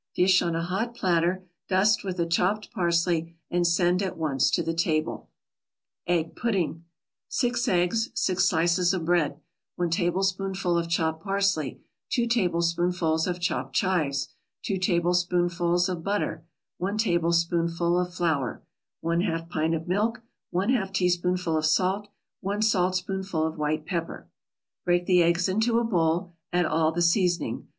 Dish 0.15 0.41
on 0.41 0.55
a 0.55 0.63
hot 0.63 0.95
platter, 0.95 1.45
dust 1.69 2.03
with 2.03 2.17
the 2.17 2.25
chopped 2.25 2.71
parsley 2.71 3.35
and 3.51 3.67
send 3.67 4.01
at 4.01 4.17
once 4.17 4.49
to 4.49 4.63
the 4.63 4.73
table. 4.73 5.29
EGG 6.07 6.35
PUDDING 6.35 6.83
6 7.27 7.67
eggs 7.67 8.09
6 8.15 8.43
slices 8.43 8.95
of 8.95 9.05
bread 9.05 9.39
1 9.75 9.91
tablespoonful 9.91 10.75
of 10.75 10.89
chopped 10.89 11.23
parsley 11.23 11.81
2 12.13 12.25
tablespoonfuls 12.25 13.27
of 13.27 13.39
chopped 13.39 13.75
chives 13.75 14.29
2 14.63 14.79
tablespoonfuls 14.79 15.87
of 15.87 16.03
butter 16.03 16.43
1 16.79 16.97
tablespoonful 16.97 17.99
of 17.99 18.11
flour 18.11 18.63
1/2 19.03 19.49
pint 19.49 19.75
of 19.75 19.87
milk 19.87 20.21
1/2 20.51 20.91
teaspoonful 20.93 21.55
of 21.55 21.63
salt 21.67 22.07
1 22.39 22.63
saltspoonful 22.63 23.45
of 23.45 23.59
white 23.59 23.85
pepper 23.85 24.27
Break 24.83 25.05
the 25.05 25.21
eggs 25.21 25.47
in 25.47 25.61
a 25.77 25.83
bowl, 25.83 26.33
add 26.51 26.65
all 26.65 26.91
the 26.91 27.03
seasoning. 27.03 27.67